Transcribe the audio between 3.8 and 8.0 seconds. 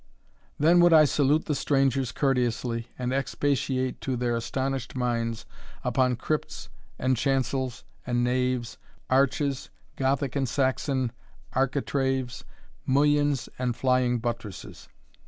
to their astonished minds upon crypts and chancels,